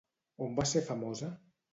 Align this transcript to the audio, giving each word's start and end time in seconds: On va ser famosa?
On 0.45 0.55
va 0.59 0.65
ser 0.71 0.81
famosa? 0.87 1.29